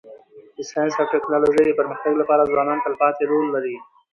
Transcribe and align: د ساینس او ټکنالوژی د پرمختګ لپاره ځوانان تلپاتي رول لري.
د 0.55 0.57
ساینس 0.69 0.95
او 1.01 1.05
ټکنالوژی 1.13 1.63
د 1.65 1.71
پرمختګ 1.79 2.13
لپاره 2.21 2.49
ځوانان 2.51 2.77
تلپاتي 2.85 3.23
رول 3.31 3.45
لري. 3.55 3.75